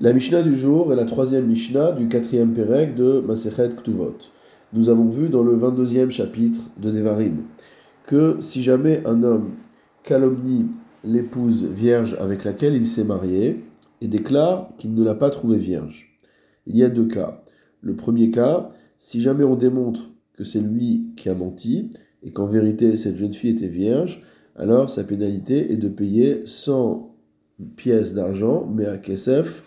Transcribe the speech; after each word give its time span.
La 0.00 0.12
Mishnah 0.12 0.42
du 0.42 0.54
jour 0.54 0.92
est 0.92 0.96
la 0.96 1.04
troisième 1.04 1.46
Mishnah 1.46 1.90
du 1.90 2.06
quatrième 2.06 2.52
Pérec 2.52 2.94
de 2.94 3.18
Masechet 3.18 3.70
Ktuvot. 3.70 4.14
Nous 4.72 4.90
avons 4.90 5.08
vu 5.08 5.28
dans 5.28 5.42
le 5.42 5.56
22e 5.56 6.08
chapitre 6.08 6.70
de 6.80 6.92
Devarim 6.92 7.38
que 8.06 8.36
si 8.38 8.62
jamais 8.62 9.02
un 9.06 9.24
homme 9.24 9.54
calomnie 10.04 10.66
l'épouse 11.02 11.64
vierge 11.64 12.16
avec 12.20 12.44
laquelle 12.44 12.76
il 12.76 12.86
s'est 12.86 13.02
marié 13.02 13.64
et 14.00 14.06
déclare 14.06 14.70
qu'il 14.78 14.94
ne 14.94 15.02
l'a 15.02 15.16
pas 15.16 15.30
trouvée 15.30 15.58
vierge, 15.58 16.16
il 16.68 16.76
y 16.76 16.84
a 16.84 16.90
deux 16.90 17.08
cas. 17.08 17.42
Le 17.80 17.96
premier 17.96 18.30
cas, 18.30 18.68
si 18.98 19.20
jamais 19.20 19.42
on 19.42 19.56
démontre 19.56 20.12
que 20.34 20.44
c'est 20.44 20.60
lui 20.60 21.06
qui 21.16 21.28
a 21.28 21.34
menti 21.34 21.90
et 22.22 22.30
qu'en 22.30 22.46
vérité 22.46 22.96
cette 22.96 23.16
jeune 23.16 23.32
fille 23.32 23.50
était 23.50 23.66
vierge, 23.66 24.22
alors 24.54 24.90
sa 24.90 25.02
pénalité 25.02 25.72
est 25.72 25.76
de 25.76 25.88
payer 25.88 26.42
100 26.44 27.16
pièces 27.74 28.14
d'argent, 28.14 28.64
mais 28.72 28.86
à 28.86 28.96
Kesef, 28.96 29.64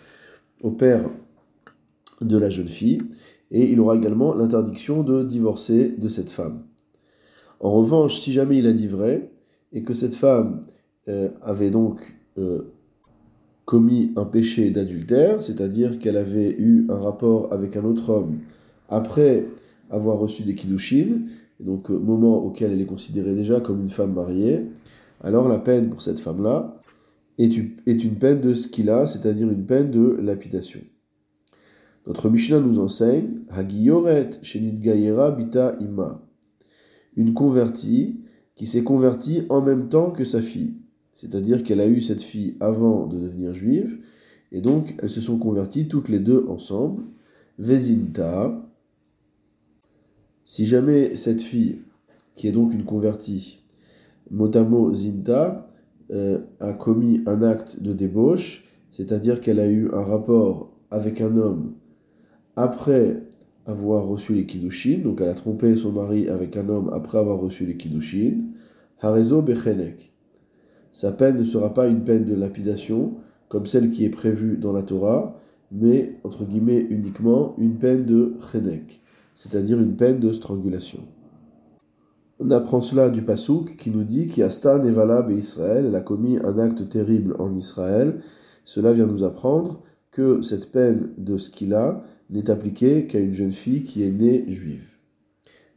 au 0.62 0.70
père 0.70 1.10
de 2.20 2.38
la 2.38 2.50
jeune 2.50 2.68
fille, 2.68 3.02
et 3.50 3.70
il 3.70 3.80
aura 3.80 3.96
également 3.96 4.34
l'interdiction 4.34 5.02
de 5.02 5.22
divorcer 5.22 5.94
de 5.98 6.08
cette 6.08 6.30
femme. 6.30 6.62
En 7.60 7.70
revanche, 7.70 8.20
si 8.20 8.32
jamais 8.32 8.58
il 8.58 8.66
a 8.66 8.72
dit 8.72 8.86
vrai, 8.86 9.30
et 9.72 9.82
que 9.82 9.92
cette 9.92 10.14
femme 10.14 10.62
euh, 11.08 11.28
avait 11.42 11.70
donc 11.70 12.16
euh, 12.38 12.72
commis 13.64 14.12
un 14.16 14.24
péché 14.24 14.70
d'adultère, 14.70 15.42
c'est-à-dire 15.42 15.98
qu'elle 15.98 16.16
avait 16.16 16.50
eu 16.58 16.86
un 16.88 16.98
rapport 16.98 17.52
avec 17.52 17.76
un 17.76 17.84
autre 17.84 18.10
homme 18.10 18.38
après 18.88 19.46
avoir 19.90 20.18
reçu 20.18 20.42
des 20.42 20.54
kiddushin, 20.54 21.22
donc 21.60 21.90
au 21.90 22.00
moment 22.00 22.38
auquel 22.38 22.72
elle 22.72 22.80
est 22.80 22.86
considérée 22.86 23.34
déjà 23.34 23.60
comme 23.60 23.80
une 23.80 23.88
femme 23.88 24.14
mariée, 24.14 24.66
alors 25.22 25.48
la 25.48 25.58
peine 25.58 25.88
pour 25.88 26.02
cette 26.02 26.20
femme-là 26.20 26.76
est 27.38 28.04
une 28.04 28.14
peine 28.16 28.40
de 28.40 28.54
skila, 28.54 29.06
c'est-à-dire 29.06 29.50
une 29.50 29.64
peine 29.66 29.90
de 29.90 30.18
lapidation. 30.22 30.80
Notre 32.06 32.28
Mishnah 32.28 32.60
nous 32.60 32.78
enseigne 32.78 33.40
Hagiyoret 33.48 34.30
Shenit 34.42 34.80
Gayera 34.80 35.30
Bita 35.30 35.76
Ima. 35.80 36.20
Une 37.16 37.32
convertie 37.32 38.20
qui 38.54 38.66
s'est 38.66 38.82
convertie 38.82 39.46
en 39.48 39.62
même 39.62 39.88
temps 39.88 40.10
que 40.10 40.24
sa 40.24 40.42
fille. 40.42 40.74
C'est-à-dire 41.14 41.62
qu'elle 41.62 41.80
a 41.80 41.86
eu 41.86 42.00
cette 42.00 42.22
fille 42.22 42.56
avant 42.60 43.06
de 43.06 43.18
devenir 43.18 43.54
juive, 43.54 43.98
et 44.50 44.60
donc 44.60 44.96
elles 44.98 45.10
se 45.10 45.20
sont 45.20 45.38
converties 45.38 45.88
toutes 45.88 46.08
les 46.08 46.18
deux 46.18 46.44
ensemble. 46.48 47.04
Vezinta. 47.58 48.68
Si 50.44 50.66
jamais 50.66 51.16
cette 51.16 51.42
fille, 51.42 51.78
qui 52.34 52.48
est 52.48 52.52
donc 52.52 52.74
une 52.74 52.84
convertie, 52.84 53.62
motamo 54.30 54.92
zinta, 54.92 55.71
a 56.60 56.72
commis 56.72 57.22
un 57.26 57.42
acte 57.42 57.82
de 57.82 57.92
débauche, 57.92 58.64
c'est-à-dire 58.90 59.40
qu'elle 59.40 59.60
a 59.60 59.68
eu 59.68 59.90
un 59.92 60.02
rapport 60.02 60.72
avec 60.90 61.20
un 61.20 61.36
homme 61.36 61.74
après 62.56 63.22
avoir 63.64 64.06
reçu 64.06 64.34
les 64.34 64.44
kiddushin, 64.44 64.98
donc 65.02 65.20
elle 65.20 65.28
a 65.28 65.34
trompé 65.34 65.74
son 65.76 65.92
mari 65.92 66.28
avec 66.28 66.56
un 66.56 66.68
homme 66.68 66.90
après 66.92 67.18
avoir 67.18 67.38
reçu 67.38 67.64
les 67.64 67.76
kiddushin, 67.76 68.48
harezo 69.00 69.40
bechenek. 69.40 70.12
Sa 70.90 71.12
peine 71.12 71.38
ne 71.38 71.44
sera 71.44 71.72
pas 71.72 71.86
une 71.88 72.04
peine 72.04 72.26
de 72.26 72.34
lapidation, 72.34 73.14
comme 73.48 73.66
celle 73.66 73.90
qui 73.90 74.04
est 74.04 74.10
prévue 74.10 74.58
dans 74.58 74.72
la 74.72 74.82
Torah, 74.82 75.38
mais, 75.70 76.18
entre 76.24 76.44
guillemets, 76.44 76.86
uniquement 76.90 77.54
une 77.56 77.78
peine 77.78 78.04
de 78.04 78.34
chenek, 78.52 79.00
c'est-à-dire 79.34 79.80
une 79.80 79.96
peine 79.96 80.20
de 80.20 80.32
strangulation. 80.32 81.00
On 82.44 82.50
apprend 82.50 82.80
cela 82.80 83.08
du 83.08 83.22
Passouk 83.22 83.76
qui 83.76 83.92
nous 83.92 84.02
dit 84.02 84.26
qu'Iastan 84.26 84.82
Evala 84.82 85.24
et 85.30 85.34
Israël, 85.34 85.86
elle 85.86 85.94
a 85.94 86.00
commis 86.00 86.38
un 86.42 86.58
acte 86.58 86.88
terrible 86.88 87.36
en 87.38 87.54
Israël. 87.54 88.18
Cela 88.64 88.92
vient 88.92 89.06
nous 89.06 89.22
apprendre 89.22 89.80
que 90.10 90.42
cette 90.42 90.72
peine 90.72 91.10
de 91.18 91.36
skila 91.36 92.02
n'est 92.30 92.50
appliquée 92.50 93.06
qu'à 93.06 93.20
une 93.20 93.32
jeune 93.32 93.52
fille 93.52 93.84
qui 93.84 94.02
est 94.02 94.10
née 94.10 94.44
juive. 94.48 94.88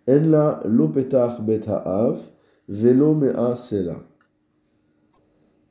Enla 0.09 0.61
lopetach 0.65 1.39
bet 1.41 1.69
ha'av, 1.69 2.19
velo 2.67 3.13
mea 3.13 3.55
sela. 3.55 3.97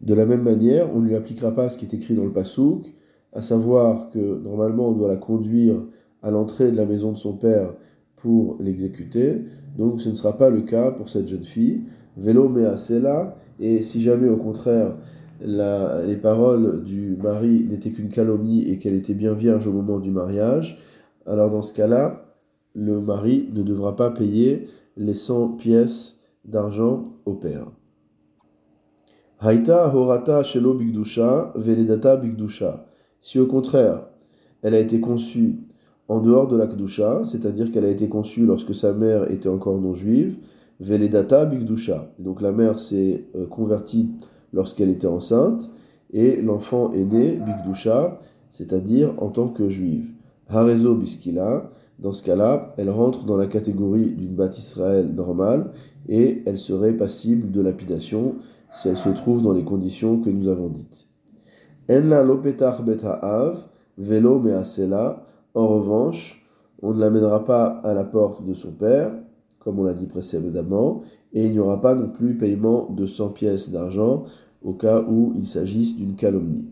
De 0.01 0.15
la 0.15 0.27
même 0.27 0.43
manière, 0.43 0.95
on 0.95 1.01
ne 1.01 1.09
lui 1.09 1.17
appliquera 1.17 1.53
pas 1.53 1.71
ce 1.71 1.77
qui 1.77 1.87
est 1.87 1.95
écrit 1.95 2.15
dans 2.15 2.25
le 2.25 2.33
Passouk, 2.33 2.95
à 3.33 3.43
savoir 3.43 4.11
que 4.11 4.39
normalement 4.39 4.91
on 4.91 4.93
doit 4.93 5.09
la 5.09 5.17
conduire 5.17 5.85
à 6.23 6.31
l'entrée 6.31 6.71
de 6.71 6.77
la 6.77 6.87
maison 6.87 7.11
de 7.11 7.19
son 7.19 7.33
père 7.33 7.75
pour 8.15 8.59
l'exécuter. 8.61 9.43
Donc 9.77 10.01
ce 10.01 10.09
ne 10.09 10.15
sera 10.15 10.37
pas 10.37 10.51
le 10.51 10.61
cas 10.63 10.93
pour 10.93 11.09
cette 11.09 11.29
jeune 11.29 11.45
fille. 11.45 11.83
Vélo 12.17 12.49
mea 12.49 12.77
sela, 12.77 13.37
et 13.59 13.83
si 13.83 14.01
jamais 14.01 14.29
au 14.29 14.37
contraire 14.37 14.97
les 15.41 16.17
paroles 16.17 16.85
du 16.85 17.17
mari 17.17 17.67
n'étaient 17.69 17.91
qu'une 17.91 18.09
calomnie 18.09 18.69
et 18.69 18.79
qu'elle 18.79 18.95
était 18.95 19.15
bien 19.15 19.35
vierge 19.35 19.67
au 19.67 19.73
moment 19.73 19.99
du 19.99 20.11
mariage, 20.11 20.79
alors 21.27 21.51
dans 21.51 21.63
ce 21.63 21.73
cas-là, 21.75 22.25
le 22.75 23.01
mari 23.01 23.49
ne 23.53 23.63
devra 23.63 23.97
pas 23.97 24.11
payer 24.11 24.69
les 24.97 25.15
100 25.15 25.57
pièces 25.57 26.21
d'argent 26.45 27.05
au 27.25 27.35
père. 27.35 27.67
Haïta 29.41 29.95
horata 29.95 30.43
shelo 30.45 30.75
bigdusha 30.75 31.53
veledata 31.57 32.17
bigdusha. 32.17 32.87
Si 33.21 33.39
au 33.39 33.47
contraire, 33.47 34.07
elle 34.63 34.75
a 34.75 34.79
été 34.79 35.01
conçue 35.01 35.57
en 36.09 36.21
dehors 36.21 36.49
de 36.49 36.57
la 36.57 36.67
Kdusha, 36.67 37.23
c'est-à-dire 37.25 37.71
qu'elle 37.71 37.85
a 37.85 37.91
été 37.91 38.09
conçue 38.09 38.47
lorsque 38.47 38.75
sa 38.75 38.93
mère 38.93 39.31
était 39.31 39.49
encore 39.49 39.81
non 39.81 39.95
juive, 39.95 40.37
Veledata 40.81 41.47
Bigdusha. 41.47 42.13
Donc 42.19 42.41
la 42.41 42.53
mère 42.53 42.79
s'est 42.79 43.27
euh, 43.37 43.47
convertie 43.47 44.11
lorsqu'elle 44.53 44.91
était 44.91 45.07
enceinte, 45.07 45.71
et 46.13 46.41
l'enfant 46.41 46.93
est 46.93 47.05
né 47.05 47.41
Bigdusha, 47.45 48.21
c'est-à-dire 48.51 49.15
en 49.19 49.29
tant 49.29 49.49
que 49.49 49.69
juive. 49.69 50.11
Harezo 50.49 50.95
Biskila, 50.95 51.71
dans 51.99 52.13
ce 52.13 52.23
cas-là, 52.23 52.75
elle 52.77 52.91
rentre 52.91 53.25
dans 53.25 53.37
la 53.37 53.47
catégorie 53.47 54.11
d'une 54.11 54.35
bat 54.35 54.51
Israël 54.51 55.09
normale, 55.15 55.71
et 56.09 56.43
elle 56.45 56.59
serait 56.59 56.93
passible 56.93 57.51
de 57.51 57.61
lapidation 57.61 58.35
si 58.71 58.89
elle 58.89 58.97
se 58.97 59.09
trouve 59.09 59.41
dans 59.41 59.53
les 59.53 59.65
conditions 59.65 60.21
que 60.21 60.31
nous 60.31 60.49
avons 60.49 60.69
dites. 60.69 61.07
Enla 61.89 62.23
lopetach 62.23 62.83
bet 62.83 63.05
ha'av, 63.05 63.67
velo 63.97 64.43
en 65.55 65.69
revanche, 65.69 66.45
on 66.83 66.93
ne 66.93 67.01
l'amènera 67.01 67.45
pas 67.45 67.67
à 67.67 67.95
la 67.95 68.05
porte 68.05 68.45
de 68.45 68.55
son 68.55 68.73
père, 68.73 69.13
comme 69.59 69.79
on 69.79 69.85
l'a 69.85 69.95
dit 69.95 70.07
précédemment, 70.07 71.03
et 71.33 71.45
il 71.45 71.53
n'y 71.53 71.59
aura 71.59 71.81
pas 71.81 71.95
non 71.95 72.09
plus 72.09 72.37
paiement 72.37 72.91
de 72.91 73.07
100 73.07 73.31
pièces 73.31 73.71
d'argent 73.71 74.25
au 74.63 74.73
cas 74.73 75.03
où 75.03 75.33
il 75.37 75.47
s'agisse 75.47 75.97
d'une 75.97 76.17
calomnie. 76.17 76.67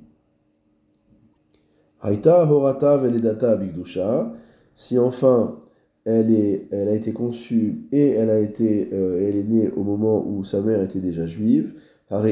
Haïta 2.01 2.45
horata 2.51 2.97
veledata 2.97 3.57
bigdusha, 3.57 4.33
si 4.75 4.99
enfin 4.99 5.59
elle, 6.05 6.33
est, 6.33 6.67
elle 6.73 6.89
a 6.89 6.95
été 6.95 7.13
conçue 7.13 7.87
et 7.93 8.11
elle, 8.11 8.31
a 8.31 8.41
été, 8.41 8.93
euh, 8.93 9.29
est 9.29 9.45
née 9.45 9.71
au 9.71 9.85
moment 9.85 10.27
où 10.27 10.43
sa 10.43 10.61
mère 10.61 10.83
était 10.83 11.01
déjà 11.01 11.27
juive, 11.27 11.75
alors 12.11 12.27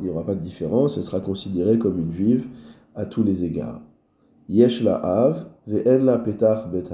il 0.00 0.04
n'y 0.04 0.10
aura 0.10 0.26
pas 0.26 0.34
de 0.34 0.40
différence, 0.40 0.96
elle 0.96 1.04
sera 1.04 1.20
considérée 1.20 1.78
comme 1.78 1.98
une 1.98 2.12
juive 2.12 2.46
à 2.94 3.06
tous 3.06 3.22
les 3.22 3.44
égards. 3.44 3.80
Yesh 4.52 4.82
la 4.82 4.96
av, 5.00 5.46
ve'en 5.66 6.04
la 6.04 6.18
petach 6.18 6.66
bet. 6.70 6.90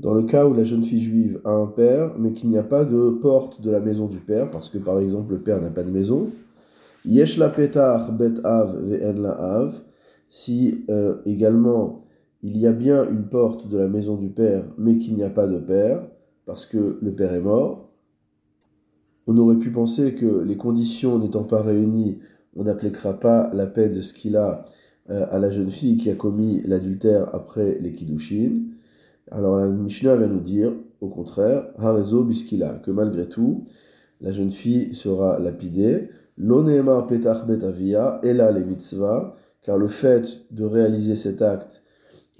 Dans 0.00 0.12
le 0.12 0.24
cas 0.24 0.44
où 0.44 0.52
la 0.54 0.64
jeune 0.64 0.82
fille 0.82 1.02
juive 1.02 1.40
a 1.44 1.52
un 1.52 1.68
père, 1.68 2.18
mais 2.18 2.32
qu'il 2.32 2.50
n'y 2.50 2.58
a 2.58 2.64
pas 2.64 2.84
de 2.84 3.10
porte 3.10 3.60
de 3.60 3.70
la 3.70 3.78
maison 3.78 4.06
du 4.06 4.18
père, 4.18 4.50
parce 4.50 4.68
que 4.68 4.78
par 4.78 4.98
exemple 4.98 5.34
le 5.34 5.40
père 5.40 5.60
n'a 5.62 5.70
pas 5.70 5.84
de 5.84 5.90
maison, 5.90 6.32
Yesh 7.04 7.36
la 7.38 7.50
petach 7.50 8.10
bet 8.10 8.40
av 8.42 8.74
ve'en 8.74 9.22
la 9.22 9.34
av. 9.60 9.82
Si 10.28 10.84
euh, 10.90 11.22
également 11.24 12.02
il 12.42 12.58
y 12.58 12.66
a 12.66 12.72
bien 12.72 13.08
une 13.08 13.28
porte 13.28 13.68
de 13.68 13.78
la 13.78 13.86
maison 13.86 14.16
du 14.16 14.30
père, 14.30 14.64
mais 14.76 14.98
qu'il 14.98 15.14
n'y 15.14 15.22
a 15.22 15.30
pas 15.30 15.46
de 15.46 15.60
père, 15.60 16.08
parce 16.44 16.66
que 16.66 16.98
le 17.00 17.14
père 17.14 17.32
est 17.32 17.40
mort, 17.40 17.92
on 19.28 19.38
aurait 19.38 19.60
pu 19.60 19.70
penser 19.70 20.14
que 20.14 20.40
les 20.40 20.56
conditions 20.56 21.20
n'étant 21.20 21.44
pas 21.44 21.62
réunies, 21.62 22.18
on 22.56 22.64
n'appliquera 22.64 23.14
pas 23.20 23.48
la 23.52 23.66
peine 23.66 23.92
de 23.92 24.00
ce 24.00 24.12
qu'il 24.12 24.36
a 24.36 24.64
à 25.08 25.38
la 25.38 25.50
jeune 25.50 25.70
fille 25.70 25.96
qui 25.96 26.10
a 26.10 26.14
commis 26.14 26.62
l'adultère 26.64 27.34
après 27.34 27.78
les 27.80 27.92
Kiddushin. 27.92 28.62
Alors 29.30 29.56
la 29.58 29.68
Mishnah 29.68 30.16
vient 30.16 30.26
nous 30.26 30.40
dire, 30.40 30.72
au 31.00 31.08
contraire, 31.08 31.68
Harezo 31.78 32.24
biskila, 32.24 32.80
que 32.84 32.90
malgré 32.90 33.28
tout, 33.28 33.64
la 34.20 34.32
jeune 34.32 34.52
fille 34.52 34.94
sera 34.94 35.38
lapidée. 35.38 36.08
L'onema 36.38 37.02
petach 37.02 37.46
betavia, 37.46 38.20
et 38.22 38.32
là 38.32 38.52
les 38.52 38.64
mitzvahs, 38.64 39.34
car 39.62 39.78
le 39.78 39.88
fait 39.88 40.42
de 40.50 40.64
réaliser 40.64 41.16
cet 41.16 41.42
acte 41.42 41.82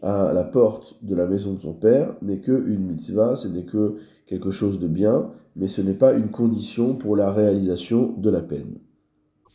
à 0.03 0.33
la 0.33 0.45
porte 0.45 0.97
de 1.03 1.15
la 1.15 1.27
maison 1.27 1.55
de 1.55 1.61
son 1.61 1.73
père 1.73 2.15
n'est 2.23 2.41
que 2.41 2.53
une 2.53 2.87
mitzvah, 2.87 3.35
ce 3.37 3.49
n'est 3.49 3.65
que 3.65 3.97
quelque 4.27 4.51
chose 4.51 4.79
de 4.79 4.87
bien, 4.87 5.31
mais 5.57 5.69
ce 5.69 5.81
n'est 5.81 5.95
pas 5.95 6.13
une 6.13 6.29
condition 6.29 6.95
pour 6.95 7.17
la 7.17 7.33
réalisation 7.33 8.13
de 8.19 8.31
la 8.31 8.43
peine. 8.43 8.79